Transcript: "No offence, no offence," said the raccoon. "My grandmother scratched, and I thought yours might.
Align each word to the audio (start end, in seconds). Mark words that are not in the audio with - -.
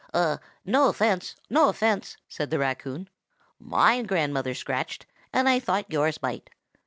"No 0.65 0.89
offence, 0.89 1.35
no 1.47 1.69
offence," 1.69 2.17
said 2.27 2.49
the 2.49 2.57
raccoon. 2.57 3.07
"My 3.59 4.01
grandmother 4.01 4.55
scratched, 4.55 5.05
and 5.31 5.47
I 5.47 5.59
thought 5.59 5.91
yours 5.93 6.23
might. 6.23 6.49